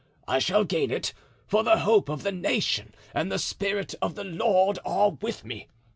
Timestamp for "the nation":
2.23-2.95